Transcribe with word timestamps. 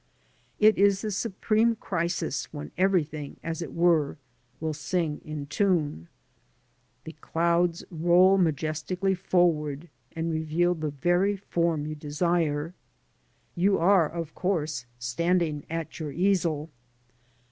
It 0.57 0.79
is 0.79 1.01
the 1.03 1.11
supreme 1.11 1.75
crisis 1.75 2.51
when 2.51 2.71
everything, 2.75 3.37
as 3.43 3.61
it 3.61 3.71
were, 3.71 4.17
will 4.59 4.73
sing 4.73 5.21
in 5.23 5.45
tune. 5.45 6.07
The 7.03 7.11
clouds 7.21 7.83
roll 7.91 8.39
majestically 8.39 9.13
forward 9.13 9.89
and 10.13 10.31
reveal 10.31 10.73
the 10.73 10.89
very 10.89 11.35
form 11.37 11.85
you 11.85 11.93
desire 11.93 12.73
You 13.55 13.77
are, 13.77 14.09
of 14.09 14.33
course, 14.33 14.87
standing 14.97 15.67
at 15.69 15.99
your 15.99 16.11
easel. 16.11 16.71